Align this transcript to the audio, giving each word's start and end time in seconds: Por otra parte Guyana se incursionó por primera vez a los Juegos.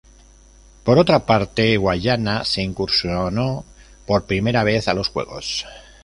Por 0.83 0.97
otra 0.97 1.27
parte 1.27 1.77
Guyana 1.77 2.43
se 2.43 2.63
incursionó 2.63 3.63
por 4.07 4.25
primera 4.25 4.63
vez 4.63 4.87
a 4.87 4.95
los 4.95 5.09
Juegos. 5.09 5.67